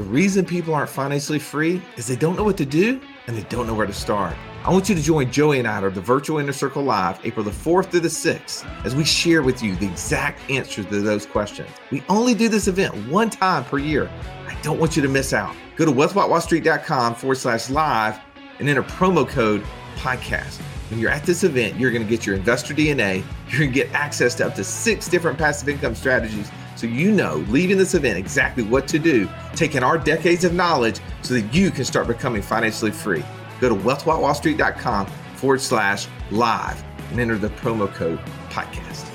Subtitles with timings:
[0.00, 3.42] The reason people aren't financially free is they don't know what to do and they
[3.50, 4.34] don't know where to start.
[4.64, 7.44] I want you to join Joey and I at the Virtual Inner Circle Live April
[7.44, 11.26] the 4th through the 6th as we share with you the exact answers to those
[11.26, 11.68] questions.
[11.90, 14.10] We only do this event one time per year.
[14.48, 15.54] I don't want you to miss out.
[15.76, 18.18] Go to wealthwithoutwallstreet.com forward slash live
[18.58, 19.62] and enter promo code
[19.96, 20.62] podcast.
[20.88, 23.22] When you're at this event, you're going to get your investor DNA.
[23.50, 27.12] You're going to get access to up to six different passive income strategies so you
[27.12, 31.52] know leaving this event exactly what to do, taking our decades of knowledge so that
[31.52, 33.22] you can start becoming financially free.
[33.60, 39.06] Go to wealthwithoutwallstreet.com forward slash live and enter the promo code podcast.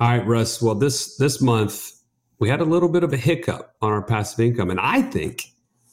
[0.00, 0.60] All right, Russ.
[0.60, 1.92] Well, this this month
[2.40, 5.44] we had a little bit of a hiccup on our passive income, and I think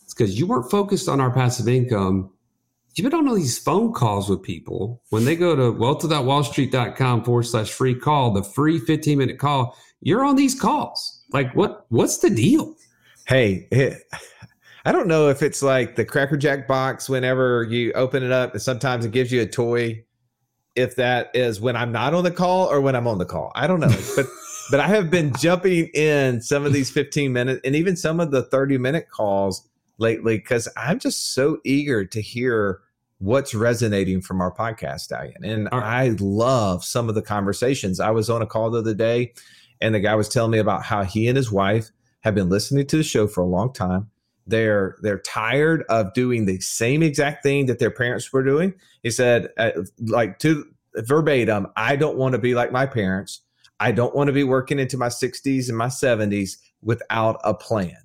[0.04, 2.32] it's because you weren't focused on our passive income
[2.96, 7.44] you've been on all these phone calls with people when they go to wealth.wallstreet.com forward
[7.44, 11.24] slash free call, the free 15 minute call, you're on these calls.
[11.34, 12.76] Like what, what's the deal?
[13.28, 14.04] Hey, it,
[14.86, 18.54] I don't know if it's like the Cracker Jack box whenever you open it up
[18.54, 20.04] and sometimes it gives you a toy.
[20.76, 23.52] If that is when I'm not on the call or when I'm on the call,
[23.56, 23.96] I don't know.
[24.16, 24.28] But
[24.72, 28.32] but I have been jumping in some of these 15 minute and even some of
[28.32, 32.82] the 30 minute calls lately because I'm just so eager to hear
[33.26, 35.44] what's resonating from our podcast, Diane.
[35.44, 38.00] And I love some of the conversations.
[38.00, 39.34] I was on a call the other day,
[39.82, 41.90] and the guy was telling me about how he and his wife
[42.22, 44.12] have been listening to the show for a long time.
[44.46, 48.76] They're they're tired of doing the same exact thing that their parents were doing.
[49.02, 50.66] He said, uh, like to
[50.96, 53.42] verbatim, I don't want to be like my parents.
[53.80, 57.98] I don't want to be working into my 60s and my 70s without a plan.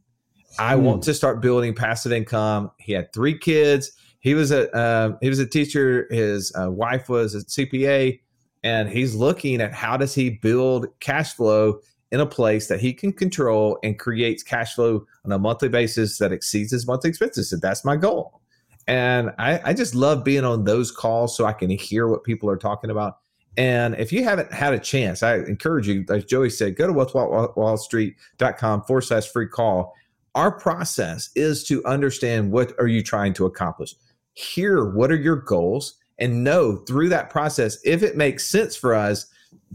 [0.58, 0.80] I mm.
[0.80, 2.72] want to start building passive income.
[2.78, 6.06] He had three kids he was a uh, he was a teacher.
[6.10, 8.20] His uh, wife was a CPA,
[8.62, 11.80] and he's looking at how does he build cash flow
[12.12, 16.18] in a place that he can control and creates cash flow on a monthly basis
[16.18, 17.52] that exceeds his monthly expenses.
[17.52, 18.40] And that's my goal.
[18.88, 22.50] And I, I just love being on those calls so I can hear what people
[22.50, 23.18] are talking about.
[23.56, 26.92] And if you haven't had a chance, I encourage you, as Joey said, go to
[26.92, 29.94] wealthwithoutwallstreet.com forward slash free call.
[30.34, 33.94] Our process is to understand what are you trying to accomplish
[34.40, 38.94] hear what are your goals and know through that process if it makes sense for
[38.94, 39.26] us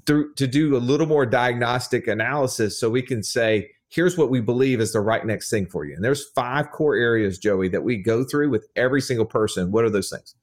[0.06, 4.42] through to do a little more diagnostic analysis so we can say here's what we
[4.42, 5.96] believe is the right next thing for you.
[5.96, 9.72] And there's five core areas joey that we go through with every single person.
[9.72, 10.36] What are those things?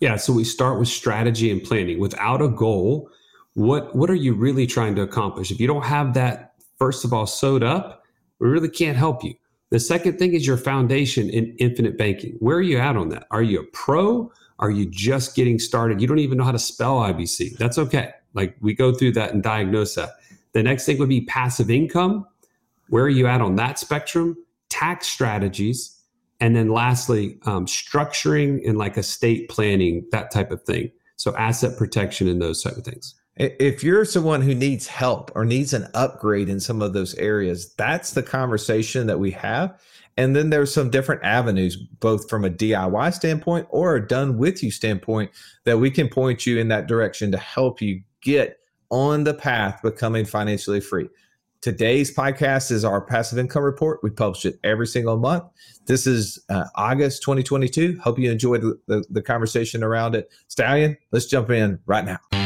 [0.00, 1.98] Yeah so we start with strategy and planning.
[1.98, 3.10] Without a goal
[3.54, 5.50] what what are you really trying to accomplish?
[5.50, 8.02] If you don't have that first of all sewed up
[8.38, 9.34] we really can't help you
[9.70, 12.36] the second thing is your foundation in infinite banking.
[12.38, 13.26] Where are you at on that?
[13.30, 14.30] Are you a pro?
[14.58, 16.00] Are you just getting started?
[16.00, 17.56] You don't even know how to spell IBC.
[17.58, 18.12] That's okay.
[18.34, 20.10] Like we go through that and diagnose that.
[20.52, 22.26] The next thing would be passive income.
[22.88, 24.36] Where are you at on that spectrum?
[24.68, 26.00] Tax strategies.
[26.40, 30.90] And then lastly, um, structuring and like estate planning, that type of thing.
[31.16, 33.14] So asset protection and those type of things.
[33.36, 37.74] If you're someone who needs help or needs an upgrade in some of those areas,
[37.74, 39.78] that's the conversation that we have.
[40.16, 44.62] And then there's some different avenues, both from a DIY standpoint or a done with
[44.62, 45.30] you standpoint,
[45.64, 48.58] that we can point you in that direction to help you get
[48.88, 51.08] on the path becoming financially free.
[51.60, 54.00] Today's podcast is our passive income report.
[54.02, 55.44] We publish it every single month.
[55.86, 57.98] This is uh, August 2022.
[58.02, 60.30] Hope you enjoyed the, the, the conversation around it.
[60.48, 62.45] Stallion, let's jump in right now.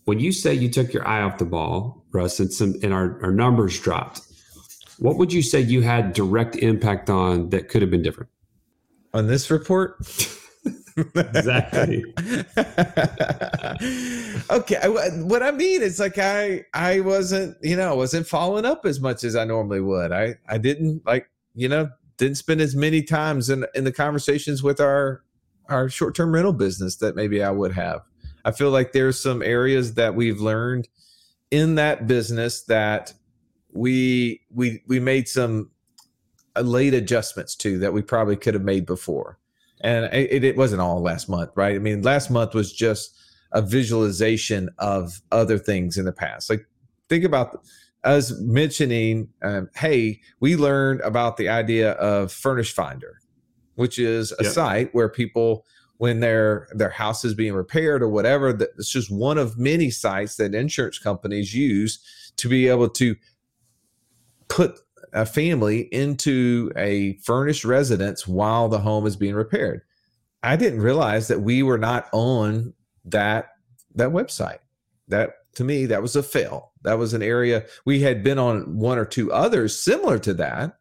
[0.04, 3.22] when you say you took your eye off the ball, Russ, and some and our,
[3.22, 4.22] our numbers dropped,
[4.98, 8.28] what would you say you had direct impact on that could have been different?
[9.14, 9.96] On this report?
[10.96, 12.04] exactly.
[14.50, 18.84] okay, what I mean is like I I wasn't you know I wasn't following up
[18.84, 20.12] as much as I normally would.
[20.12, 24.62] I I didn't like you know didn't spend as many times in in the conversations
[24.62, 25.22] with our
[25.68, 28.02] our short term rental business that maybe I would have.
[28.44, 30.88] I feel like there's some areas that we've learned
[31.50, 33.12] in that business that
[33.72, 35.70] we we we made some
[36.56, 39.38] uh, late adjustments to that we probably could have made before
[39.82, 43.16] and it, it wasn't all last month right i mean last month was just
[43.52, 46.66] a visualization of other things in the past like
[47.08, 47.62] think about
[48.04, 53.20] us mentioning um, hey we learned about the idea of furnish finder
[53.74, 54.52] which is a yep.
[54.52, 55.64] site where people
[56.00, 59.90] when their their house is being repaired or whatever that it's just one of many
[59.90, 63.14] sites that insurance companies use to be able to
[64.48, 64.78] put
[65.12, 69.82] a family into a furnished residence while the home is being repaired.
[70.42, 72.74] I didn't realize that we were not on
[73.04, 73.48] that
[73.94, 74.58] that website.
[75.08, 76.72] That to me that was a fail.
[76.82, 80.78] That was an area we had been on one or two others similar to that,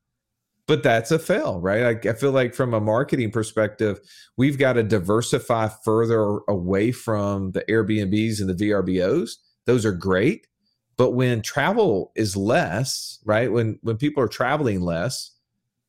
[0.68, 2.06] but that's a fail, right?
[2.06, 4.00] I, I feel like from a marketing perspective,
[4.38, 9.32] we've got to diversify further away from the Airbnbs and the VRBOs.
[9.66, 10.48] Those are great,
[11.00, 13.50] but when travel is less, right?
[13.50, 15.32] When when people are traveling less,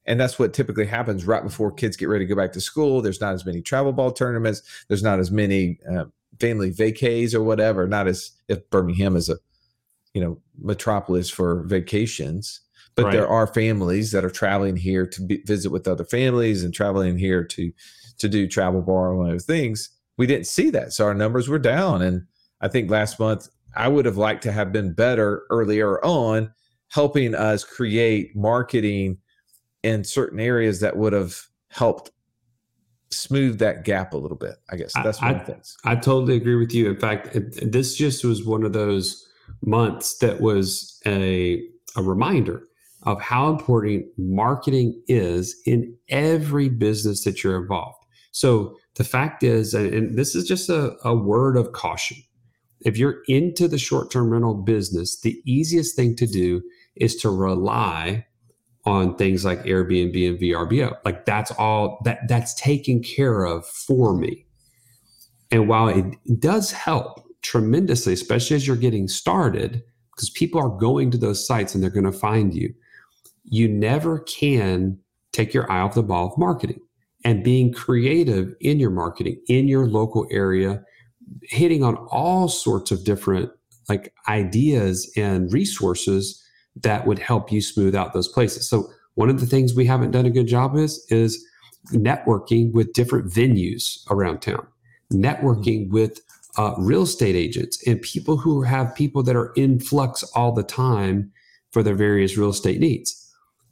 [0.06, 3.02] and that's what typically happens right before kids get ready to go back to school.
[3.02, 4.62] There's not as many travel ball tournaments.
[4.86, 6.04] There's not as many uh,
[6.38, 7.88] family vacays or whatever.
[7.88, 9.38] Not as if Birmingham is a
[10.14, 12.60] you know metropolis for vacations,
[12.94, 13.12] but right.
[13.12, 17.18] there are families that are traveling here to be, visit with other families and traveling
[17.18, 17.72] here to
[18.18, 19.88] to do travel ball and other things.
[20.16, 22.00] We didn't see that, so our numbers were down.
[22.00, 22.26] And
[22.60, 26.52] I think last month I would have liked to have been better earlier on,
[26.88, 29.18] helping us create marketing
[29.82, 31.36] in certain areas that would have
[31.68, 32.10] helped
[33.10, 34.56] smooth that gap a little bit.
[34.70, 35.76] I guess that's one I, of the things.
[35.84, 36.88] I totally agree with you.
[36.90, 39.26] In fact, it, this just was one of those
[39.62, 41.62] months that was a
[41.96, 42.62] a reminder
[43.02, 48.04] of how important marketing is in every business that you're involved.
[48.32, 52.18] So the fact is, and this is just a, a word of caution
[52.82, 56.62] if you're into the short term rental business, the easiest thing to do
[56.96, 58.26] is to rely
[58.84, 60.96] on things like Airbnb and VRBO.
[61.04, 64.46] Like that's all that that's taken care of for me.
[65.50, 66.04] And while it
[66.40, 69.82] does help tremendously, especially as you're getting started,
[70.14, 72.72] because people are going to those sites and they're going to find you,
[73.44, 74.98] you never can
[75.32, 76.80] take your eye off the ball of marketing
[77.24, 80.82] and being creative in your marketing in your local area
[81.42, 83.50] hitting on all sorts of different
[83.88, 86.42] like ideas and resources
[86.76, 88.68] that would help you smooth out those places.
[88.68, 91.44] So one of the things we haven't done a good job is is
[91.92, 94.66] networking with different venues around town,
[95.12, 95.94] networking mm-hmm.
[95.94, 96.20] with
[96.56, 100.62] uh, real estate agents and people who have people that are in flux all the
[100.62, 101.30] time
[101.70, 103.16] for their various real estate needs.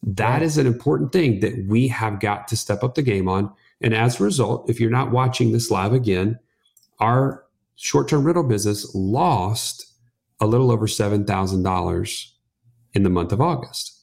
[0.02, 3.52] That is an important thing that we have got to step up the game on.
[3.80, 6.38] And as a result, if you're not watching this live again,
[7.00, 7.44] our
[7.78, 9.86] short term rental business lost
[10.40, 12.24] a little over $7,000
[12.94, 13.94] in the month of August.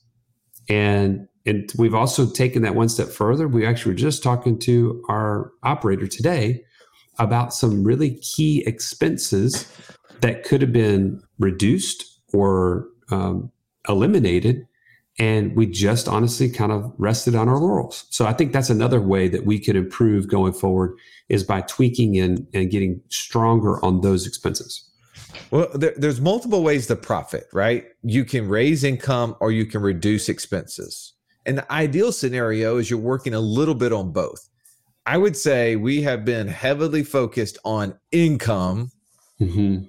[0.67, 3.47] And, and we've also taken that one step further.
[3.47, 6.63] We actually were just talking to our operator today
[7.19, 9.71] about some really key expenses
[10.21, 12.03] that could have been reduced
[12.33, 13.51] or um,
[13.87, 14.67] eliminated
[15.17, 18.05] and we just honestly kind of rested on our laurels.
[18.09, 20.97] So I think that's another way that we could improve going forward
[21.29, 24.89] is by tweaking and, and getting stronger on those expenses.
[25.51, 27.85] Well, there, there's multiple ways to profit, right?
[28.01, 31.13] You can raise income or you can reduce expenses.
[31.45, 34.49] And the ideal scenario is you're working a little bit on both.
[35.05, 38.91] I would say we have been heavily focused on income
[39.39, 39.85] mm-hmm.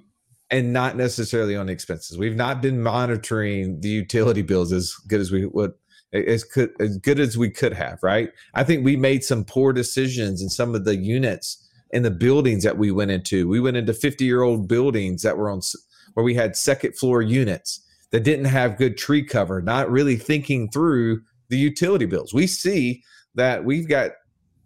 [0.49, 2.17] And not necessarily on expenses.
[2.17, 5.73] We've not been monitoring the utility bills as good as we would
[6.13, 8.29] as could as good as we could have, right?
[8.53, 12.63] I think we made some poor decisions in some of the units in the buildings
[12.63, 13.47] that we went into.
[13.47, 15.61] We went into 50 year old buildings that were on
[16.13, 20.69] where we had second floor units that didn't have good tree cover, not really thinking
[20.69, 22.33] through the utility bills.
[22.33, 23.03] We see
[23.35, 24.11] that we've got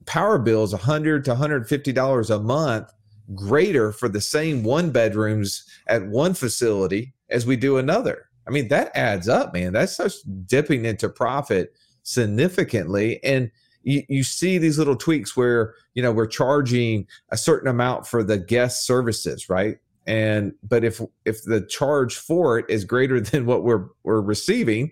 [0.06, 2.92] power bills 100 to 150 dollars a month
[3.36, 8.30] greater for the same one bedrooms at one facility as we do another.
[8.48, 9.74] I mean that adds up man.
[9.74, 11.74] That starts dipping into profit
[12.04, 13.24] significantly.
[13.24, 13.52] And
[13.84, 18.24] you, you see these little tweaks where you know we're charging a certain amount for
[18.24, 19.78] the guest services right?
[20.08, 24.92] And but if if the charge for it is greater than what we're we're receiving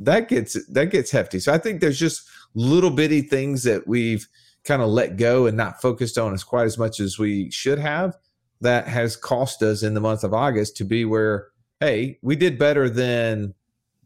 [0.00, 1.40] that gets that gets hefty.
[1.40, 4.26] So i think there's just little bitty things that we've
[4.68, 7.78] kind of let go and not focused on as quite as much as we should
[7.78, 8.16] have
[8.60, 11.48] that has cost us in the month of August to be where
[11.80, 13.54] hey we did better than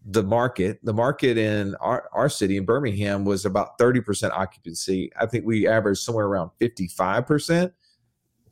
[0.04, 0.78] the market.
[0.82, 5.12] The market in our, our city in birmingham was about 30% occupancy.
[5.18, 7.72] I think we averaged somewhere around 55%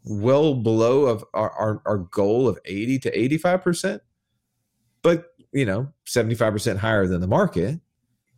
[0.05, 4.00] well below of our, our, our goal of 80 to 85%
[5.02, 7.79] but you know 75% higher than the market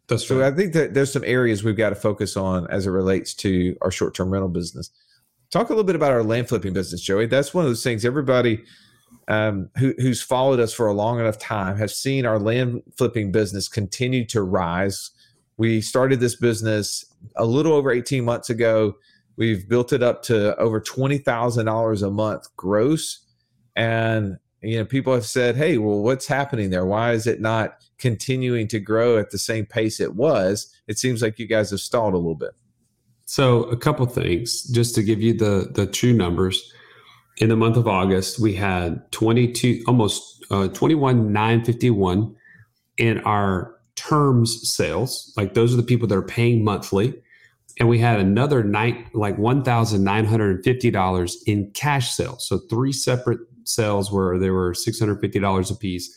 [0.09, 0.53] that's so right.
[0.53, 3.77] I think that there's some areas we've got to focus on as it relates to
[3.83, 4.91] our short term rental business.
[5.51, 7.27] Talk a little bit about our land flipping business, Joey.
[7.27, 8.63] That's one of those things everybody
[9.29, 13.33] um, who, who's followed us for a long enough time has seen our land flipping
[13.33, 15.11] business continue to rise.
[15.57, 17.05] We started this business
[17.37, 18.97] a little over 18 months ago.
[19.37, 23.21] We've built it up to over $20,000 a month gross.
[23.77, 26.87] And you know people have said hey well what's happening there?
[26.87, 30.75] Why is it not continuing to grow at the same pace it was?
[30.87, 32.53] It seems like you guys have stalled a little bit.
[33.27, 36.73] So a couple things just to give you the the true numbers.
[37.39, 42.37] In the month of august we had 22 almost uh, 21 951
[42.99, 45.33] in our terms sales.
[45.37, 47.15] Like those are the people that are paying monthly.
[47.79, 52.47] And we had another night like $1950 in cash sales.
[52.47, 56.17] So three separate sales where they were $650 a piece.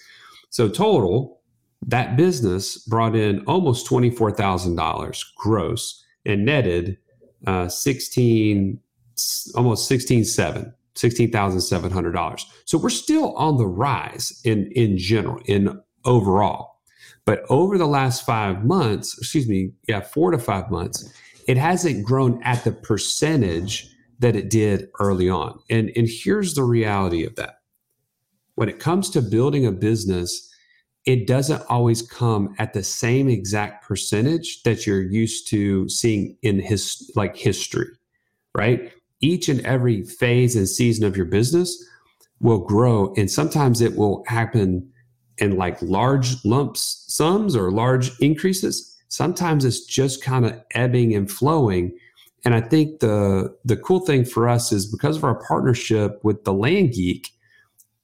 [0.50, 1.42] So total,
[1.88, 6.98] that business brought in almost $24,000 gross and netted
[7.46, 8.80] uh, 16,
[9.56, 10.74] almost 16,700.
[10.96, 12.46] $16,700.
[12.64, 16.80] So we're still on the rise in, in general, in overall.
[17.26, 21.12] But over the last five months, excuse me, yeah, four to five months,
[21.48, 25.60] it hasn't grown at the percentage that it did early on.
[25.70, 27.60] And, and here's the reality of that
[28.56, 30.50] when it comes to building a business,
[31.06, 36.60] it doesn't always come at the same exact percentage that you're used to seeing in
[36.60, 37.90] his like history,
[38.56, 38.92] right?
[39.22, 41.84] Each and every phase and season of your business
[42.40, 44.92] will grow, and sometimes it will happen
[45.38, 48.98] in like large lumps sums or large increases.
[49.10, 51.98] Sometimes it's just kind of ebbing and flowing
[52.46, 56.44] and I think the the cool thing for us is because of our partnership with
[56.44, 57.32] the Land Geek,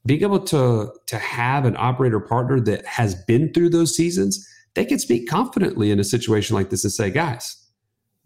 [0.06, 4.44] being able to to have an operator partner that has been through those seasons,
[4.74, 7.56] they can speak confidently in a situation like this and say, guys,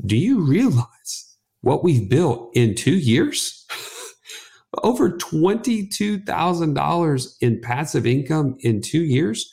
[0.06, 3.66] do you realize what we've built in two years?
[4.84, 9.50] Over $22,000 in passive income in two years.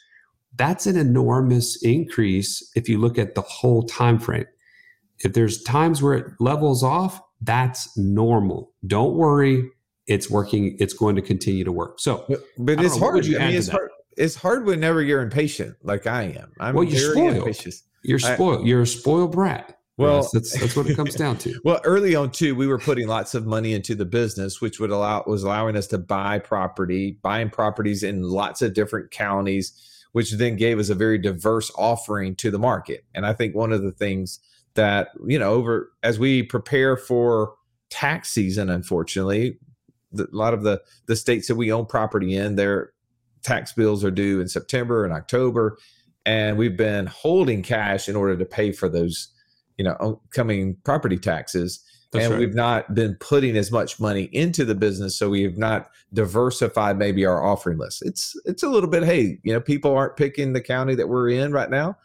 [0.56, 4.46] That's an enormous increase if you look at the whole time frame.
[5.22, 8.72] If there's times where it levels off, that's normal.
[8.86, 9.70] Don't worry.
[10.06, 10.76] It's working.
[10.80, 12.00] It's going to continue to work.
[12.00, 13.24] So, but, but it's know, hard.
[13.24, 13.90] I mean, it's hard.
[14.16, 16.52] It's hard whenever you're impatient, like I am.
[16.60, 17.36] I'm well, you're spoiled.
[17.36, 17.74] Impatient.
[18.02, 18.62] You're spoiled.
[18.62, 19.78] I, you're a spoiled brat.
[19.96, 21.60] Well, yes, that's that's what it comes down to.
[21.64, 24.90] well, early on too, we were putting lots of money into the business, which would
[24.90, 29.72] allow was allowing us to buy property, buying properties in lots of different counties,
[30.12, 33.04] which then gave us a very diverse offering to the market.
[33.14, 34.40] And I think one of the things
[34.74, 37.54] that you know over as we prepare for
[37.90, 39.58] tax season unfortunately
[40.12, 42.92] the, a lot of the the states that we own property in their
[43.42, 45.76] tax bills are due in september and october
[46.24, 49.28] and we've been holding cash in order to pay for those
[49.78, 51.84] you know coming property taxes.
[52.12, 52.40] That's and right.
[52.40, 56.98] we've not been putting as much money into the business so we have not diversified
[56.98, 58.02] maybe our offering list.
[58.04, 61.30] It's it's a little bit hey you know people aren't picking the county that we're
[61.30, 61.96] in right now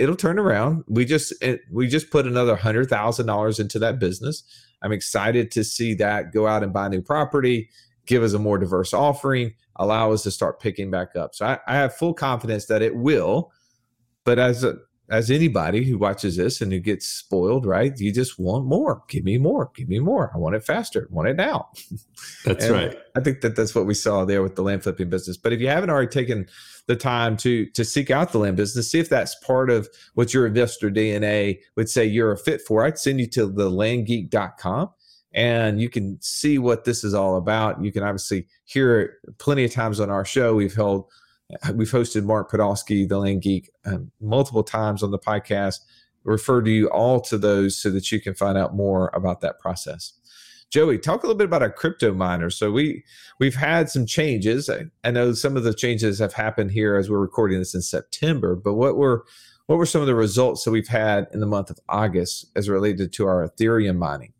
[0.00, 0.84] it'll turn around.
[0.88, 4.42] We just it, we just put another hundred thousand dollars into that business.
[4.82, 7.68] I'm excited to see that go out and buy new property
[8.06, 11.34] give us a more diverse offering allow us to start picking back up.
[11.34, 13.52] So i, I have full confidence that it will
[14.24, 14.76] but as a
[15.10, 17.98] as anybody who watches this and who gets spoiled, right?
[17.98, 19.02] You just want more.
[19.08, 19.70] Give me more.
[19.74, 20.30] Give me more.
[20.32, 21.08] I want it faster.
[21.10, 21.68] I want it now.
[22.44, 22.96] That's right.
[23.16, 25.36] I think that that's what we saw there with the land flipping business.
[25.36, 26.46] But if you haven't already taken
[26.86, 30.32] the time to to seek out the land business, see if that's part of what
[30.32, 32.84] your investor DNA would say you're a fit for.
[32.84, 34.90] I'd send you to the landgeek.com
[35.32, 37.82] and you can see what this is all about.
[37.82, 40.54] You can obviously hear it plenty of times on our show.
[40.54, 41.06] We've held
[41.74, 45.80] We've hosted Mark Podolsky, the Land Geek, um, multiple times on the podcast.
[46.24, 49.58] Refer to you all to those so that you can find out more about that
[49.58, 50.12] process.
[50.70, 52.56] Joey, talk a little bit about our crypto miners.
[52.56, 53.04] So we
[53.40, 54.70] we've had some changes.
[54.70, 57.82] I, I, know some of the changes have happened here as we're recording this in
[57.82, 59.24] September, but what were
[59.66, 62.68] what were some of the results that we've had in the month of August as
[62.68, 64.32] related to our Ethereum mining?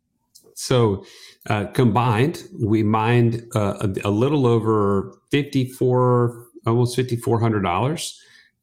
[0.55, 1.05] So
[1.49, 8.17] uh, combined, we mined uh, a, a, little over 54 almost $5,400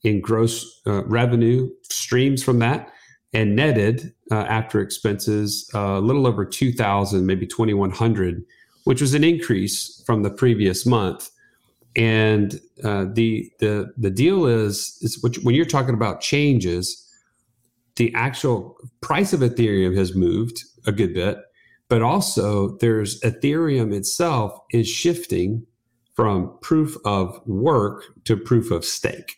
[0.04, 2.92] in gross uh, revenue streams from that
[3.34, 8.44] and netted uh, after expenses uh, a little over 2000 maybe 2100
[8.88, 11.30] which was an increase from the previous month.
[11.98, 17.04] And uh, the the the deal is is when you're talking about changes
[17.98, 21.40] the actual price of ethereum has moved a good bit
[21.90, 25.66] but also there's ethereum itself is shifting
[26.18, 29.38] from proof of work to proof of stake.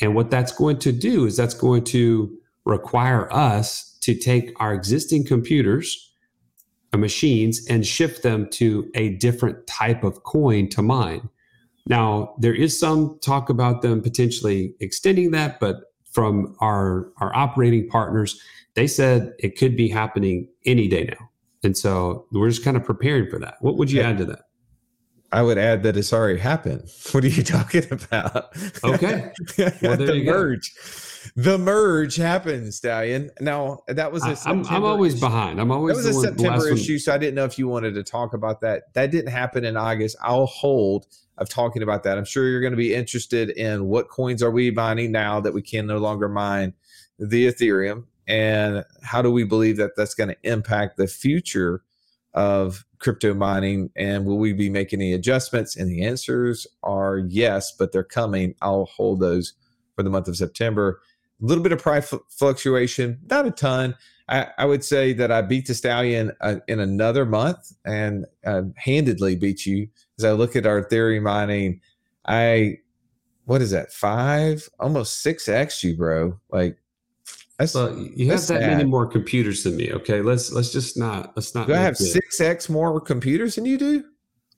[0.00, 4.72] And what that's going to do is that's going to require us to take our
[4.72, 6.10] existing computers,
[6.94, 11.28] uh, machines, and shift them to a different type of coin to mine.
[11.86, 17.90] Now, there is some talk about them potentially extending that, but from our, our operating
[17.90, 18.40] partners,
[18.72, 21.28] they said it could be happening any day now.
[21.62, 23.56] And so we're just kind of preparing for that.
[23.60, 24.46] What would you add to that?
[25.32, 26.90] I would add that it's already happened.
[27.12, 28.56] What are you talking about?
[28.84, 29.32] Okay.
[29.82, 30.74] Well, the merge.
[30.74, 30.80] Go.
[31.36, 33.30] The merge happens, Stallion.
[33.40, 35.20] Now that was a I'm, I'm, always issue.
[35.20, 35.60] behind.
[35.60, 38.02] I'm always that was a September issue, so I didn't know if you wanted to
[38.02, 38.92] talk about that.
[38.94, 40.16] That didn't happen in August.
[40.22, 41.06] I'll hold
[41.38, 42.16] of talking about that.
[42.16, 45.52] I'm sure you're going to be interested in what coins are we mining now that
[45.52, 46.74] we can no longer mine
[47.18, 51.82] the Ethereum, and how do we believe that that's going to impact the future
[52.34, 55.76] of crypto mining and will we be making any adjustments?
[55.76, 58.54] And the answers are yes, but they're coming.
[58.62, 59.54] I'll hold those
[59.96, 61.00] for the month of September.
[61.42, 63.96] A little bit of price fluctuation, not a ton.
[64.28, 68.62] I, I, would say that I beat the stallion uh, in another month and uh,
[68.76, 69.88] handedly beat you.
[70.18, 71.80] As I look at our Ethereum mining,
[72.26, 72.78] I
[73.46, 76.76] what is that five almost six x you bro like
[77.60, 78.70] that's, well, you have that sad.
[78.70, 79.92] many more computers than me.
[79.92, 81.66] Okay, let's let's just not let's not.
[81.66, 84.02] Do I have six x more computers than you do,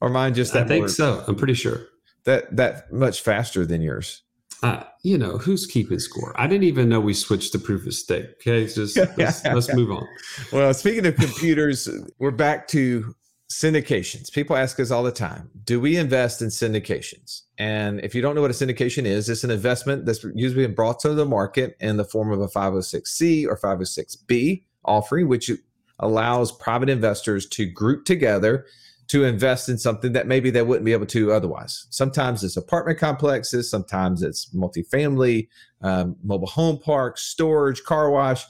[0.00, 0.66] or mine just that?
[0.66, 1.24] I think more, so.
[1.26, 1.88] I'm pretty sure
[2.24, 4.22] that that much faster than yours.
[4.62, 6.32] Uh, you know who's keeping score?
[6.40, 8.26] I didn't even know we switched to proof of stake.
[8.40, 10.06] Okay, just let's, let's move on.
[10.52, 11.88] Well, speaking of computers,
[12.20, 13.12] we're back to
[13.52, 14.32] syndications.
[14.32, 17.42] People ask us all the time, do we invest in syndications?
[17.58, 20.74] And if you don't know what a syndication is, it's an investment that's usually been
[20.74, 25.50] brought to the market in the form of a 506C or 506B offering, which
[25.98, 28.66] allows private investors to group together
[29.08, 31.86] to invest in something that maybe they wouldn't be able to otherwise.
[31.90, 35.48] Sometimes it's apartment complexes, sometimes it's multifamily,
[35.82, 38.46] um, mobile home parks, storage, car wash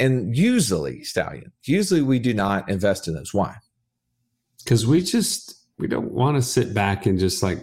[0.00, 3.34] and usually, Stallion, usually we do not invest in those.
[3.34, 3.56] Why?
[4.64, 7.62] Because we just we don't want to sit back and just like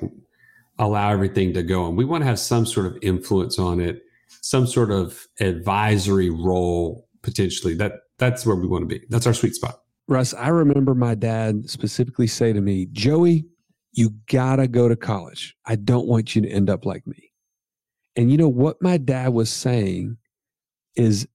[0.77, 1.87] allow everything to go.
[1.87, 4.03] And we want to have some sort of influence on it,
[4.41, 7.73] some sort of advisory role potentially.
[7.73, 9.03] That that's where we want to be.
[9.09, 9.81] That's our sweet spot.
[10.07, 13.45] Russ, I remember my dad specifically say to me, Joey,
[13.93, 15.55] you gotta go to college.
[15.65, 17.31] I don't want you to end up like me.
[18.15, 20.17] And you know what my dad was saying
[20.95, 21.27] is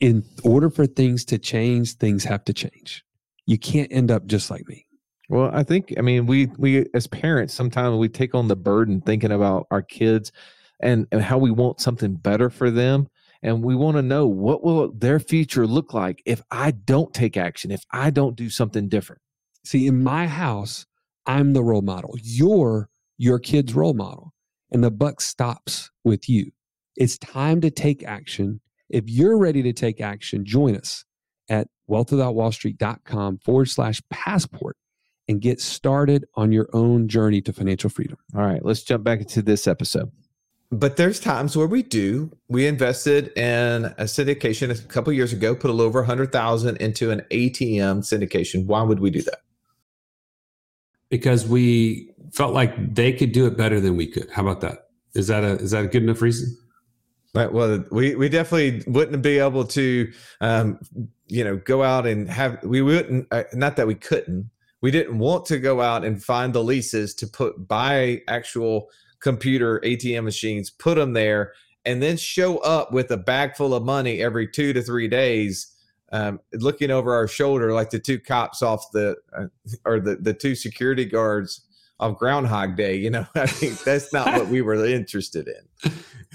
[0.00, 3.04] in order for things to change, things have to change.
[3.46, 4.86] You can't end up just like me.
[5.28, 9.00] Well, I think I mean we we as parents sometimes we take on the burden
[9.00, 10.32] thinking about our kids
[10.80, 13.08] and, and how we want something better for them
[13.42, 17.36] and we want to know what will their future look like if I don't take
[17.36, 19.22] action, if I don't do something different.
[19.64, 20.86] See, in my house,
[21.26, 22.14] I'm the role model.
[22.22, 24.32] You're your kid's role model.
[24.70, 26.50] And the buck stops with you.
[26.96, 31.04] It's time to take action if you're ready to take action, join us
[31.48, 34.76] at wealthwithoutwallstreet.com forward slash passport
[35.28, 38.16] and get started on your own journey to financial freedom.
[38.34, 40.10] All right, let's jump back into this episode.
[40.70, 42.30] But there's times where we do.
[42.48, 47.10] We invested in a syndication a couple years ago, put a little over 100,000 into
[47.10, 48.66] an ATM syndication.
[48.66, 49.40] Why would we do that?
[51.08, 54.28] Because we felt like they could do it better than we could.
[54.30, 54.88] How about that?
[55.14, 56.54] Is that a is that a good enough reason?
[57.34, 57.52] Right.
[57.52, 60.10] Well, we we definitely wouldn't be able to,
[60.40, 60.80] um,
[61.26, 62.62] you know, go out and have.
[62.64, 63.28] We wouldn't.
[63.30, 64.50] Uh, not that we couldn't.
[64.80, 68.88] We didn't want to go out and find the leases to put buy actual
[69.20, 71.52] computer ATM machines, put them there,
[71.84, 75.74] and then show up with a bag full of money every two to three days,
[76.12, 79.46] um, looking over our shoulder like the two cops off the uh,
[79.84, 81.60] or the the two security guards
[82.00, 82.96] of Groundhog Day.
[82.96, 85.92] You know, I think that's not what we were interested in.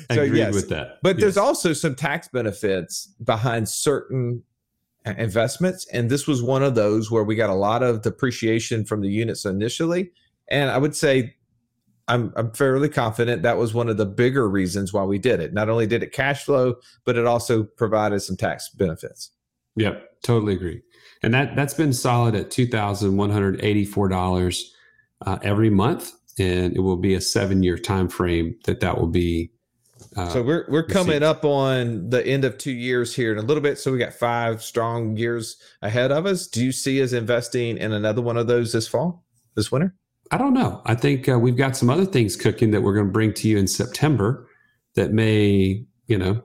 [0.10, 0.54] I so, agreed yes.
[0.54, 1.00] with that.
[1.02, 1.22] But yes.
[1.22, 4.44] there's also some tax benefits behind certain
[5.06, 8.86] uh, investments, and this was one of those where we got a lot of depreciation
[8.86, 10.12] from the units initially.
[10.50, 11.36] And I would say
[12.08, 15.54] I'm I'm fairly confident that was one of the bigger reasons why we did it.
[15.54, 16.76] Not only did it cash flow,
[17.06, 19.32] but it also provided some tax benefits.
[19.76, 20.82] Yep, totally agree.
[21.22, 24.74] And that that's been solid at two thousand one hundred eighty four dollars
[25.26, 29.08] uh, every month, and it will be a seven year time frame that that will
[29.08, 29.52] be.
[30.15, 31.23] Uh, so we're we're coming received.
[31.23, 33.80] up on the end of two years here in a little bit.
[33.80, 36.47] So we got five strong years ahead of us.
[36.47, 39.23] Do you see us investing in another one of those this fall,
[39.56, 39.95] this winter?
[40.32, 40.82] I don't know.
[40.86, 43.47] I think uh, we've got some other things cooking that we're going to bring to
[43.47, 44.47] you in September
[44.95, 46.43] that may, you know,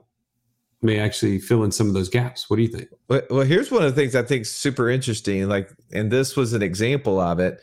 [0.81, 2.49] may actually fill in some of those gaps.
[2.49, 2.89] What do you think?
[3.07, 5.47] Well, well here's one of the things I think super interesting.
[5.47, 7.61] Like, and this was an example of it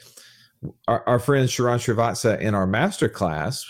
[0.89, 3.65] our, our friend Sharon Srivatsa in our master class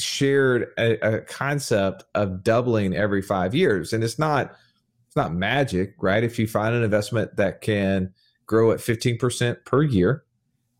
[0.00, 3.92] shared a, a, concept of doubling every five years.
[3.92, 4.52] And it's not
[5.06, 6.22] it's not magic, right?
[6.22, 8.14] If you find an investment that can
[8.46, 10.24] grow at 15% per year.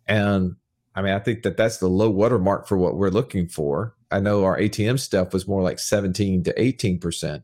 [0.06, 0.56] And
[0.94, 3.94] I mean, I think that that's the low watermark for what we're looking for.
[4.10, 7.42] I know our ATM stuff was more like 17 to 18%.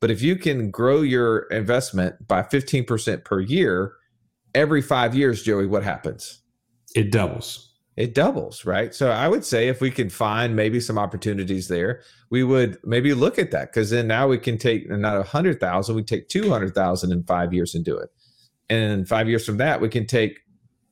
[0.00, 3.94] But if you can grow your investment by 15% per year,
[4.54, 6.40] every five years, Joey, what happens?
[6.94, 7.67] it doubles.
[7.98, 8.94] It doubles, right?
[8.94, 13.12] So I would say if we can find maybe some opportunities there, we would maybe
[13.12, 16.28] look at that because then now we can take not a hundred thousand, we take
[16.28, 18.10] two hundred thousand in five years and do it.
[18.70, 20.38] And five years from that, we can take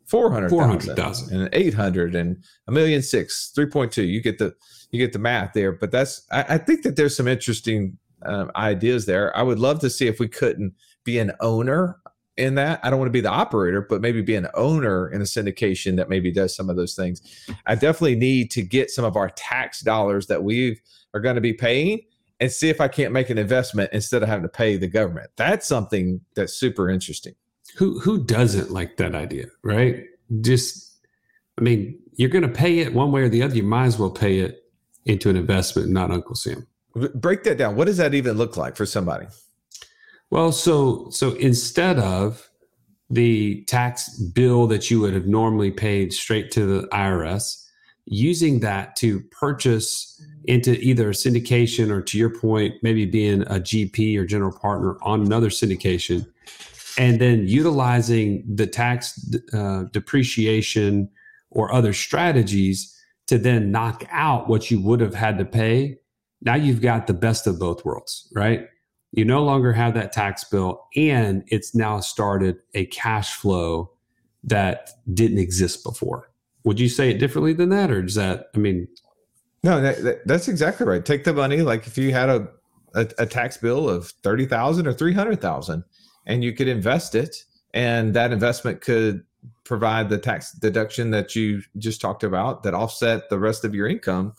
[0.06, 4.08] 400,000 and 800 and a million six, 3.2.
[4.08, 4.54] You get the,
[4.90, 8.50] you get the math there, but that's, I, I think that there's some interesting um,
[8.56, 9.36] ideas there.
[9.36, 11.98] I would love to see if we couldn't be an owner
[12.36, 12.80] in that.
[12.82, 15.96] I don't want to be the operator, but maybe be an owner in a syndication
[15.96, 17.22] that maybe does some of those things.
[17.66, 20.80] I definitely need to get some of our tax dollars that we
[21.14, 22.00] are going to be paying
[22.40, 25.30] and see if I can't make an investment instead of having to pay the government.
[25.36, 27.34] That's something that's super interesting.
[27.76, 30.04] Who who doesn't like that idea, right?
[30.40, 30.98] Just
[31.58, 33.54] I mean, you're going to pay it one way or the other.
[33.54, 34.62] You might as well pay it
[35.04, 36.66] into an investment, not Uncle Sam.
[37.14, 37.76] Break that down.
[37.76, 39.26] What does that even look like for somebody?
[40.30, 42.48] Well, so so instead of
[43.08, 47.64] the tax bill that you would have normally paid straight to the IRS,
[48.06, 53.60] using that to purchase into either a syndication or to your point, maybe being a
[53.60, 56.26] GP or general partner on another syndication,
[56.98, 61.08] and then utilizing the tax uh, depreciation
[61.50, 62.92] or other strategies
[63.26, 65.98] to then knock out what you would have had to pay.
[66.42, 68.68] Now you've got the best of both worlds, right?
[69.16, 73.90] You no longer have that tax bill, and it's now started a cash flow
[74.44, 76.30] that didn't exist before.
[76.64, 78.48] Would you say it differently than that, or is that?
[78.54, 78.86] I mean,
[79.62, 81.04] no, that, that, that's exactly right.
[81.04, 82.48] Take the money, like if you had a
[82.94, 85.84] a, a tax bill of thirty thousand or three hundred thousand,
[86.26, 89.24] and you could invest it, and that investment could
[89.64, 93.88] provide the tax deduction that you just talked about that offset the rest of your
[93.88, 94.34] income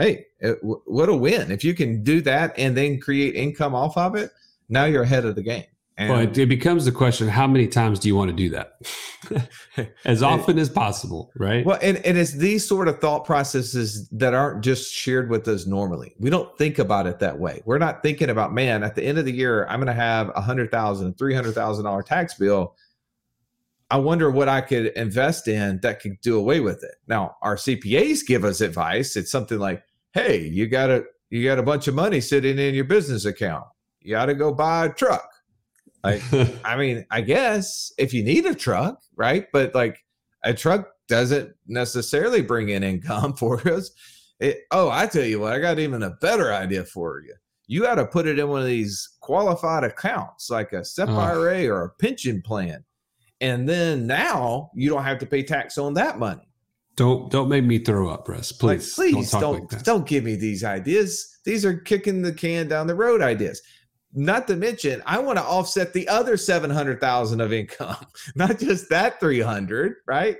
[0.00, 1.50] hey, uh, it, what a win.
[1.50, 4.30] If you can do that and then create income off of it,
[4.68, 5.64] now you're ahead of the game.
[6.00, 8.48] And well, it, it becomes the question how many times do you want to do
[8.48, 9.90] that?
[10.06, 11.64] as often as possible, right?
[11.66, 15.66] Well, and, and it's these sort of thought processes that aren't just shared with us
[15.66, 16.14] normally.
[16.18, 17.60] We don't think about it that way.
[17.66, 20.30] We're not thinking about, man, at the end of the year, I'm going to have
[20.34, 22.76] a hundred thousand, three hundred thousand dollar tax bill.
[23.90, 26.94] I wonder what I could invest in that could do away with it.
[27.08, 29.16] Now, our CPAs give us advice.
[29.16, 32.74] It's something like, hey, you got a you got a bunch of money sitting in
[32.74, 33.64] your business account.
[34.00, 35.28] You got to go buy a truck.
[36.02, 36.22] Like,
[36.64, 39.46] I mean, I guess if you need a truck, right?
[39.52, 39.98] But like
[40.44, 43.90] a truck doesn't necessarily bring in income for us.
[44.40, 47.34] It, oh, I tell you what, I got even a better idea for you.
[47.68, 51.16] you got to put it in one of these qualified accounts like a SEP Oh.
[51.18, 52.82] IRA or a pension plan.
[53.42, 56.49] And then now you don't have to pay tax on that money.
[56.96, 58.52] Don't don't make me throw up, Russ.
[58.52, 61.38] Please, like, please talk don't like don't give me these ideas.
[61.44, 63.62] These are kicking the can down the road ideas.
[64.12, 68.58] Not to mention, I want to offset the other seven hundred thousand of income, not
[68.58, 69.96] just that three hundred.
[70.06, 70.36] Right?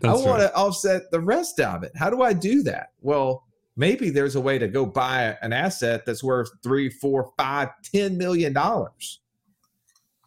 [0.00, 0.48] That's I want right.
[0.48, 1.92] to offset the rest of it.
[1.96, 2.88] How do I do that?
[3.00, 3.44] Well,
[3.76, 8.18] maybe there's a way to go buy an asset that's worth three, four, five, ten
[8.18, 9.20] million dollars,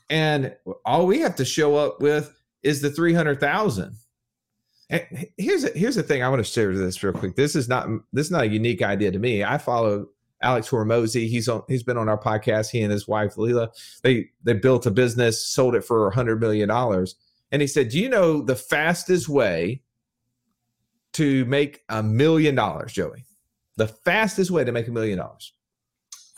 [0.10, 3.96] and all we have to show up with is the three hundred thousand.
[4.90, 7.36] And here's a, here's the thing I want to share this real quick.
[7.36, 9.44] This is not this is not a unique idea to me.
[9.44, 10.08] I follow
[10.42, 11.28] Alex Hormozi.
[11.28, 12.70] He's on he's been on our podcast.
[12.72, 13.70] He and his wife Leila
[14.04, 17.16] they they built a business, sold it for a hundred million dollars,
[17.52, 19.82] and he said, "Do you know the fastest way
[21.14, 23.26] to make a million dollars, Joey?
[23.76, 25.54] The fastest way to make a million dollars?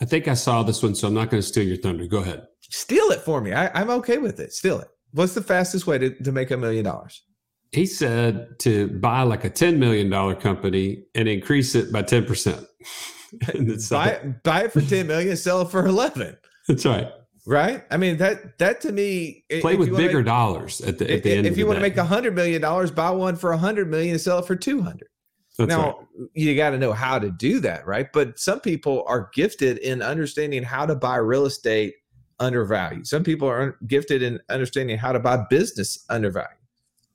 [0.00, 2.06] I think I saw this one, so I'm not going to steal your thunder.
[2.06, 2.46] Go ahead.
[2.60, 3.52] Steal it for me.
[3.52, 4.52] I, I'm okay with it.
[4.52, 4.88] Steal it.
[5.12, 7.22] What's the fastest way to, to make a million dollars?
[7.72, 12.66] He said to buy like a $10 million company and increase it by 10%.
[13.90, 16.36] Buy it, buy it for ten million, sell it for eleven.
[16.66, 17.08] That's right.
[17.46, 17.84] Right?
[17.90, 21.26] I mean that that to me Play with bigger make- dollars at the, at if,
[21.26, 23.56] end if you the want to make a hundred million dollars, buy one for a
[23.56, 25.08] hundred million and sell it for two hundred.
[25.56, 26.28] That's now right.
[26.34, 28.12] you got to know how to do that, right?
[28.12, 31.94] But some people are gifted in understanding how to buy real estate
[32.40, 33.06] undervalued.
[33.06, 36.56] Some people are gifted in understanding how to buy business undervalued.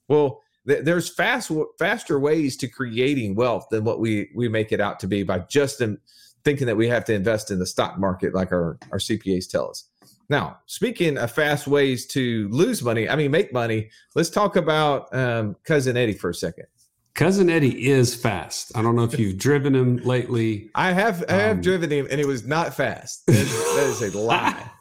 [0.07, 4.99] Well, there's fast faster ways to creating wealth than what we we make it out
[5.01, 5.97] to be by just in,
[6.43, 9.69] thinking that we have to invest in the stock market like our our CPAs tell
[9.69, 9.89] us.
[10.27, 13.89] Now, speaking of fast ways to lose money, I mean make money.
[14.15, 16.65] Let's talk about um, cousin Eddie for a second.
[17.13, 18.75] Cousin Eddie is fast.
[18.75, 20.71] I don't know if you've driven him lately.
[20.73, 23.25] I have I have Um, driven him and it was not fast.
[23.27, 24.71] That is, that is a lie.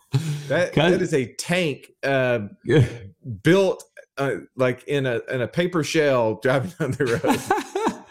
[0.49, 2.41] That that is a tank uh,
[3.43, 3.85] built
[4.19, 8.05] uh, like in a in a paper shell driving down the road.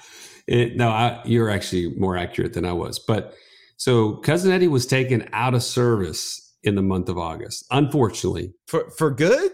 [0.48, 3.00] it, no, I, you're actually more accurate than I was.
[3.00, 3.34] But
[3.78, 7.66] so cousin Eddie was taken out of service in the month of August.
[7.72, 9.52] Unfortunately, for for good?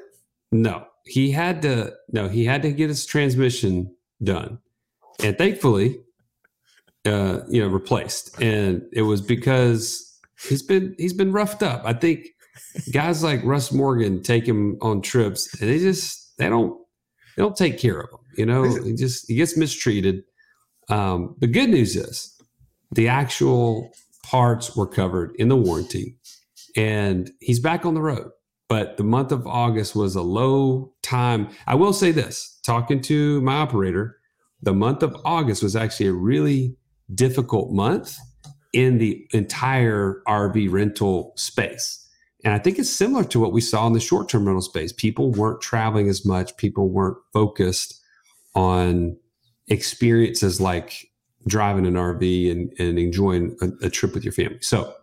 [0.52, 1.94] no, he had to.
[2.12, 4.60] No, he had to get his transmission done,
[5.24, 6.00] and thankfully,
[7.06, 8.42] uh, you know, replaced.
[8.42, 11.84] And it was because he's been he's been roughed up.
[11.86, 12.28] I think
[12.92, 16.80] guys like Russ Morgan take him on trips, and they just they don't
[17.38, 18.20] they don't take care of him.
[18.38, 20.24] You know, he just he gets mistreated.
[20.90, 22.36] Um, the good news is
[22.92, 23.92] the actual
[24.24, 26.18] parts were covered in the warranty,
[26.76, 28.32] and he's back on the road.
[28.68, 31.50] But the month of August was a low time.
[31.68, 34.18] I will say this: talking to my operator,
[34.62, 36.76] the month of August was actually a really
[37.14, 38.18] difficult month
[38.74, 42.06] in the entire RV rental space.
[42.44, 44.94] And I think it's similar to what we saw in the short term rental space.
[44.94, 48.00] People weren't traveling as much, people weren't focused
[48.56, 49.18] on
[49.68, 51.10] experiences like
[51.48, 54.60] driving an RV and, and enjoying a, a trip with your family.
[54.62, 54.94] So,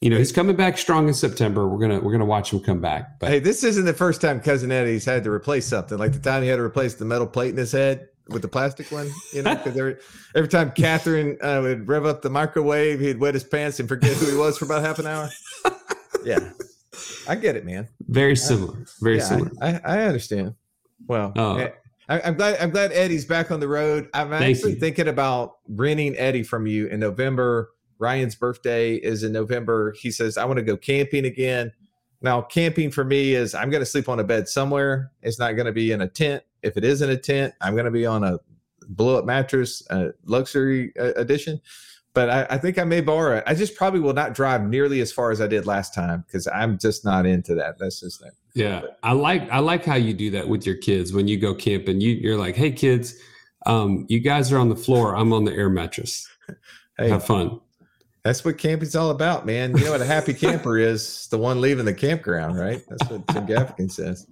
[0.00, 1.68] you know, he's coming back strong in September.
[1.68, 3.18] We're gonna we're gonna watch him come back.
[3.20, 5.98] But Hey, this isn't the first time cousin Eddie's had to replace something.
[5.98, 8.48] Like the time he had to replace the metal plate in his head with the
[8.48, 9.10] plastic one.
[9.32, 9.96] You know, because every,
[10.34, 14.16] every time Catherine uh, would rev up the microwave, he'd wet his pants and forget
[14.16, 15.28] who he was for about half an hour.
[16.24, 16.50] Yeah,
[17.28, 17.88] I get it, man.
[18.08, 18.76] very similar.
[19.00, 19.50] Very Yeah, similar.
[19.60, 20.54] I, I, understand.
[21.06, 21.70] Well, eh,
[22.08, 22.60] I, I'm glad.
[22.60, 24.08] I'm glad Eddie's back on the road.
[24.14, 27.70] I'm actually thinking about renting Eddie from you in November.
[27.98, 29.92] Ryan's birthday is in November.
[29.92, 31.72] He says I want to go camping again.
[32.22, 35.12] Now, camping for me is I'm going to sleep on a bed somewhere.
[35.22, 36.42] It's not going to be in a tent.
[36.62, 38.38] If it is in a tent, I'm going to be on a
[38.88, 41.60] blow up mattress, uh, luxury uh, edition.
[42.12, 43.44] But I, I think I may borrow it.
[43.46, 46.48] I just probably will not drive nearly as far as I did last time because
[46.48, 47.78] I'm just not into that.
[47.78, 48.32] That's just that.
[48.54, 51.54] Yeah, I like I like how you do that with your kids when you go
[51.54, 52.00] camping.
[52.00, 53.14] You you're like, hey kids,
[53.66, 55.14] um, you guys are on the floor.
[55.14, 56.28] I'm on the air mattress.
[56.98, 57.58] Hey, Have fun.
[58.24, 59.74] That's what camping's all about, man.
[59.74, 61.28] You know what a happy camper is?
[61.28, 62.82] The one leaving the campground, right?
[62.88, 64.26] That's what Tim Gaffigan says.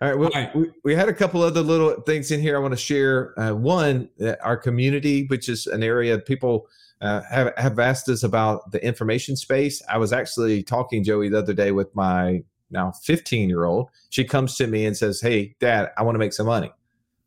[0.00, 0.56] All right, well, All right.
[0.56, 3.38] We, we had a couple other little things in here I want to share.
[3.38, 6.66] Uh, one, that our community, which is an area people
[7.02, 9.82] uh, have have asked us about the information space.
[9.88, 13.90] I was actually talking Joey the other day with my now 15 year old.
[14.10, 16.72] She comes to me and says, "Hey, Dad, I want to make some money."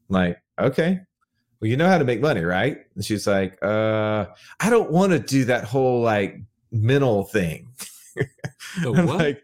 [0.09, 1.01] I'm like, okay,
[1.59, 2.77] well, you know how to make money, right?
[2.95, 4.25] And she's like, uh,
[4.59, 6.39] I don't want to do that whole like
[6.71, 7.67] mental thing.
[8.77, 9.17] I'm what?
[9.17, 9.43] like,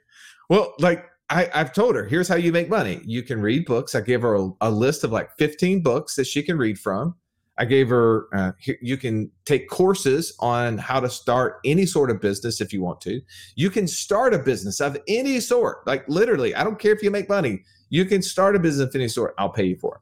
[0.49, 3.01] well, like I, I've told her, here's how you make money.
[3.05, 3.95] You can read books.
[3.95, 7.15] I give her a, a list of like 15 books that she can read from.
[7.61, 12.19] I gave her, uh, you can take courses on how to start any sort of
[12.19, 13.21] business if you want to.
[13.55, 17.11] You can start a business of any sort, like literally, I don't care if you
[17.11, 19.35] make money, you can start a business of any sort.
[19.37, 20.01] I'll pay you for it.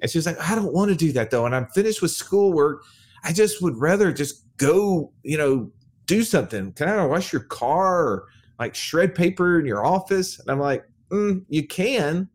[0.00, 1.44] And she's like, I don't want to do that though.
[1.44, 2.84] And I'm finished with schoolwork.
[3.22, 5.70] I just would rather just go, you know,
[6.06, 6.72] do something.
[6.72, 10.38] Can I wash your car or like shred paper in your office?
[10.38, 12.30] And I'm like, mm, you can,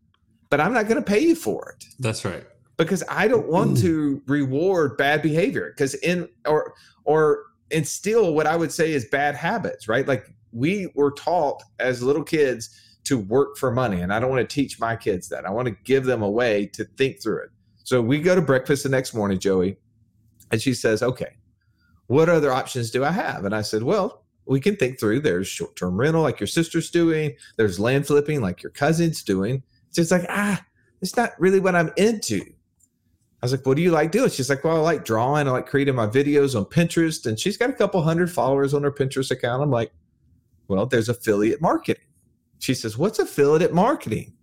[0.51, 1.85] but I'm not going to pay you for it.
[1.97, 2.45] That's right
[2.77, 8.55] because I don't want to reward bad behavior because in or or instill what I
[8.55, 10.07] would say is bad habits, right?
[10.07, 12.69] Like we were taught as little kids
[13.05, 15.45] to work for money, and I don't want to teach my kids that.
[15.45, 17.49] I want to give them a way to think through it.
[17.83, 19.77] So we go to breakfast the next morning, Joey,
[20.51, 21.37] and she says, "Okay,
[22.07, 25.19] what other options do I have?" And I said, "Well." We can think through.
[25.19, 27.35] There's short-term rental, like your sister's doing.
[27.57, 29.61] There's land flipping, like your cousin's doing.
[29.89, 30.65] It's just like ah,
[31.01, 32.45] it's not really what I'm into
[33.41, 34.31] I was like, what do you like doing?
[34.31, 35.47] She's like, well, I like drawing.
[35.47, 37.25] I like creating my videos on Pinterest.
[37.27, 39.61] And she's got a couple hundred followers on her Pinterest account.
[39.61, 39.91] I'm like,
[40.67, 42.03] well, there's affiliate marketing.
[42.59, 44.33] She says, what's affiliate marketing?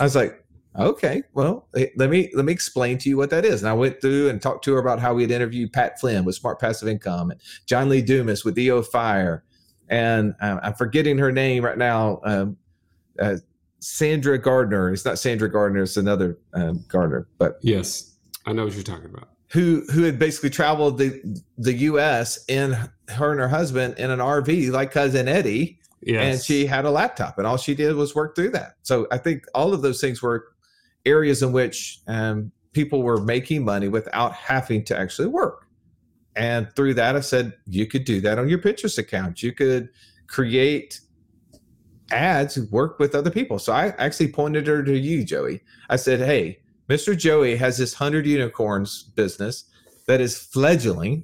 [0.00, 0.42] I was like,
[0.78, 3.62] okay, well, let me let me explain to you what that is.
[3.62, 6.24] And I went through and talked to her about how we had interviewed Pat Flynn
[6.24, 9.44] with Smart Passive Income and John Lee Dumas with EO Fire.
[9.90, 12.20] And uh, I'm forgetting her name right now.
[12.24, 12.56] Um,
[13.18, 13.36] uh,
[13.80, 14.92] Sandra Gardner.
[14.92, 15.82] It's not Sandra Gardner.
[15.82, 17.26] It's another um, Gardner.
[17.38, 19.30] But yes, I know what you're talking about.
[19.52, 21.22] Who who had basically traveled the
[21.58, 22.44] the U.S.
[22.46, 22.72] in
[23.08, 25.78] her and her husband in an RV like cousin Eddie.
[26.02, 26.34] Yes.
[26.34, 28.76] And she had a laptop, and all she did was work through that.
[28.82, 30.46] So I think all of those things were
[31.04, 35.66] areas in which um, people were making money without having to actually work.
[36.36, 39.42] And through that, I said you could do that on your Pinterest account.
[39.42, 39.90] You could
[40.26, 41.00] create
[42.10, 43.58] ads, work with other people.
[43.58, 45.60] So I actually pointed her to you, Joey.
[45.90, 47.16] I said, "Hey, Mr.
[47.16, 49.66] Joey has this 100 unicorns business
[50.08, 51.22] that is fledgling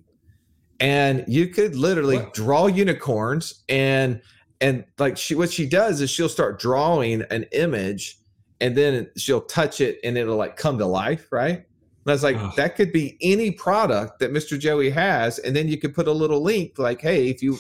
[0.79, 4.23] and you could literally draw unicorns and
[4.61, 8.19] and like she what she does is she'll start drawing an image
[8.61, 11.57] and then she'll touch it and it'll like come to life, right?
[11.57, 12.53] And I was like, oh.
[12.57, 14.59] that could be any product that Mr.
[14.59, 17.59] Joey has, and then you could put a little link like, hey, if you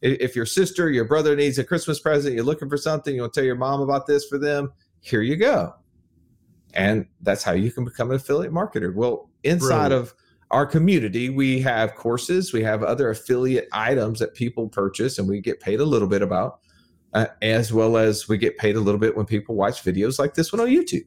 [0.00, 3.44] if your sister, your brother needs a Christmas present, you're looking for something, you'll tell
[3.44, 4.72] your mom about this for them.
[5.02, 5.74] Here you go
[6.74, 8.94] and that's how you can become an affiliate marketer.
[8.94, 9.92] Well inside Brilliant.
[9.92, 10.14] of
[10.50, 15.40] our community we have courses we have other affiliate items that people purchase and we
[15.40, 16.60] get paid a little bit about
[17.14, 20.34] uh, as well as we get paid a little bit when people watch videos like
[20.34, 21.06] this one on youtube.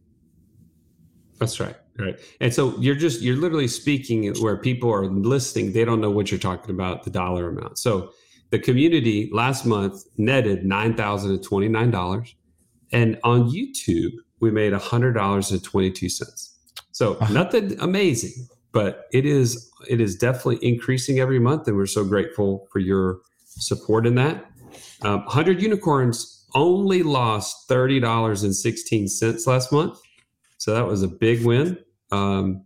[1.39, 2.19] That's right right.
[2.41, 6.31] And so you're just you're literally speaking where people are listening they don't know what
[6.31, 7.77] you're talking about the dollar amount.
[7.77, 8.11] So
[8.49, 12.33] the community last month netted $9029
[12.93, 16.49] and on youtube we made $100.22.
[16.91, 22.03] So nothing amazing, but it is it is definitely increasing every month, and we're so
[22.03, 24.45] grateful for your support in that.
[25.03, 29.99] Um, 100 unicorns only lost $30.16 last month,
[30.57, 31.77] so that was a big win.
[32.11, 32.65] Um,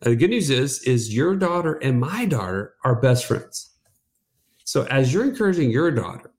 [0.00, 3.74] the good news is is your daughter and my daughter are best friends.
[4.64, 6.32] So as you're encouraging your daughter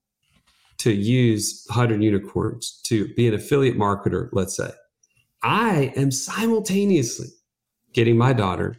[0.80, 4.72] to use 100 unicorns to be an affiliate marketer, let's say,
[5.44, 7.28] I am simultaneously
[7.94, 8.76] getting my daughter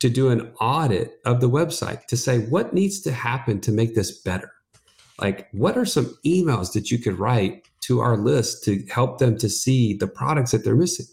[0.00, 3.94] to do an audit of the website to say what needs to happen to make
[3.94, 4.50] this better.
[5.20, 9.38] Like, what are some emails that you could write to our list to help them
[9.38, 11.06] to see the products that they're missing?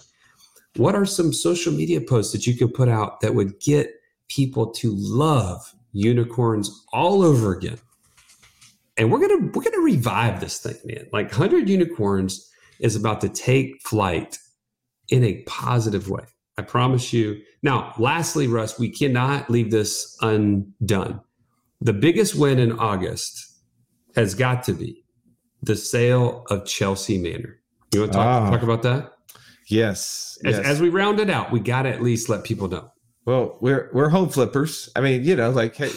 [0.78, 3.94] What are some social media posts that you could put out that would get
[4.28, 7.78] people to love unicorns all over again?
[9.02, 11.08] And we're gonna we're gonna revive this thing, man.
[11.12, 14.38] Like hundred unicorns is about to take flight
[15.10, 16.24] in a positive way.
[16.58, 17.42] I promise you.
[17.64, 21.20] Now, lastly, Russ, we cannot leave this undone.
[21.82, 23.60] The biggest win in August
[24.16, 25.04] has got to be
[25.64, 27.60] the sale of Chelsea Manor.
[27.94, 29.14] You want to talk, ah, talk about that?
[29.68, 30.66] Yes as, yes.
[30.66, 32.92] as we round it out, we got to at least let people know.
[33.26, 34.90] Well, we're we're home flippers.
[34.96, 35.92] I mean, you know, like hey,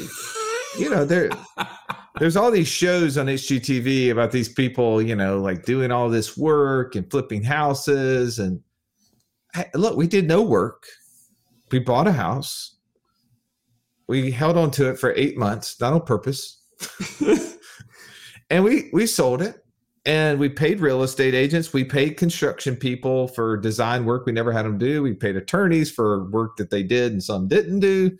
[0.78, 1.30] you know, there
[2.18, 6.36] there's all these shows on HGTV about these people, you know, like doing all this
[6.36, 8.38] work and flipping houses.
[8.38, 8.60] And
[9.52, 10.86] hey, look, we did no work.
[11.72, 12.76] We bought a house.
[14.06, 16.62] We held on to it for eight months, not on purpose.
[18.50, 19.60] and we we sold it.
[20.06, 21.72] And we paid real estate agents.
[21.72, 25.02] We paid construction people for design work we never had them do.
[25.02, 28.16] We paid attorneys for work that they did and some didn't do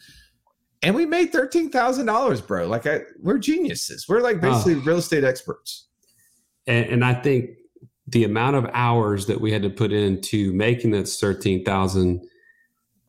[0.84, 2.66] and we made thirteen thousand dollars, bro.
[2.66, 4.06] Like I, we're geniuses.
[4.08, 4.80] We're like basically oh.
[4.80, 5.88] real estate experts.
[6.66, 7.50] And, and, I think
[8.06, 12.26] the amount of hours that we had to put into making that thirteen thousand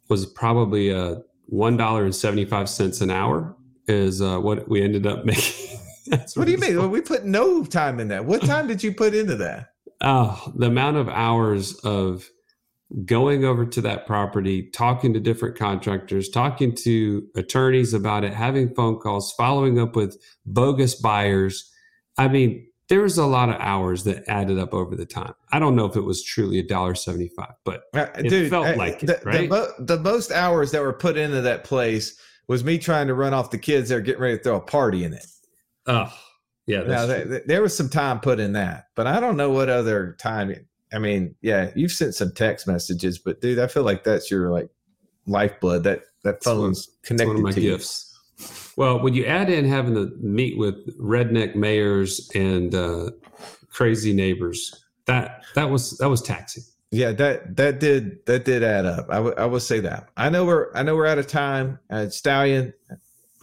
[0.10, 3.56] was probably a one dollar and seventy five cents an hour
[3.88, 5.78] is uh, what we ended up making.
[6.08, 6.78] That's what do you mean?
[6.78, 8.26] Well, we put no time in that.
[8.26, 9.70] What time did you put into that?
[10.02, 12.30] Oh, the amount of hours of
[13.06, 18.74] going over to that property, talking to different contractors, talking to attorneys about it, having
[18.76, 21.72] phone calls, following up with bogus buyers.
[22.18, 25.34] I mean, there was a lot of hours that added up over the time.
[25.52, 28.68] I don't know if it was truly a dollar seventy-five, but Uh, It dude, felt
[28.68, 29.42] uh, like it, the, right?
[29.42, 32.16] the, mo- the most hours that were put into that place
[32.48, 34.62] was me trying to run off the kids that are getting ready to throw a
[34.62, 35.26] party in it.
[35.88, 36.14] oh,
[36.68, 37.28] yeah, Now, true.
[37.28, 40.54] th- there was some time put in that, but I don't know what other time.
[40.94, 44.52] I mean, yeah, you've sent some text messages, but dude, I feel like that's your
[44.52, 44.70] like
[45.26, 45.84] lifeblood.
[45.84, 47.80] That that phone's connected one of my to you.
[48.78, 53.12] Well, when you add in having to meet with redneck mayors and uh,
[53.70, 56.64] crazy neighbors, that that was that was taxing.
[56.92, 59.08] Yeah, that that did that did add up.
[59.10, 60.10] I would I will say that.
[60.18, 61.80] I know we're I know we're out of time.
[61.90, 62.74] Uh, Stallion,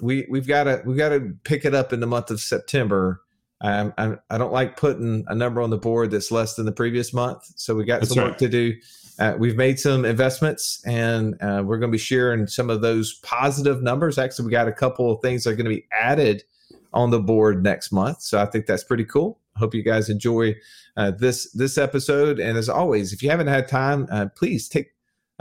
[0.00, 3.20] we we've got to we've got to pick it up in the month of September.
[3.62, 6.72] Um, I I don't like putting a number on the board that's less than the
[6.72, 7.44] previous month.
[7.56, 8.30] So we got That's some right.
[8.30, 8.74] work to do.
[9.18, 13.14] Uh, we've made some investments, and uh, we're going to be sharing some of those
[13.22, 14.18] positive numbers.
[14.18, 16.42] Actually, we got a couple of things that are going to be added
[16.92, 18.20] on the board next month.
[18.20, 19.38] So I think that's pretty cool.
[19.56, 20.56] Hope you guys enjoy
[20.96, 22.40] uh, this this episode.
[22.40, 24.92] And as always, if you haven't had time, uh, please take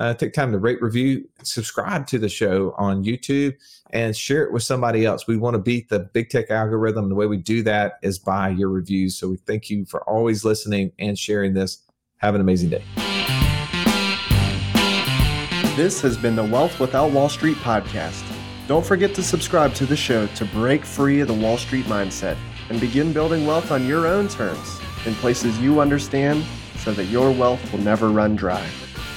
[0.01, 3.53] uh, take time to rate, review, subscribe to the show on YouTube,
[3.91, 5.27] and share it with somebody else.
[5.27, 7.07] We want to beat the big tech algorithm.
[7.07, 9.15] The way we do that is by your reviews.
[9.15, 11.83] So we thank you for always listening and sharing this.
[12.17, 12.83] Have an amazing day.
[15.75, 18.23] This has been the Wealth Without Wall Street podcast.
[18.67, 22.37] Don't forget to subscribe to the show to break free of the Wall Street mindset
[22.69, 26.43] and begin building wealth on your own terms in places you understand
[26.77, 28.67] so that your wealth will never run dry.